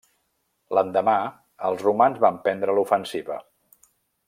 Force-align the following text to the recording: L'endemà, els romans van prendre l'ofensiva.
L'endemà, 0.77 1.13
els 1.69 1.83
romans 1.89 2.23
van 2.25 2.41
prendre 2.49 2.77
l'ofensiva. 2.79 3.39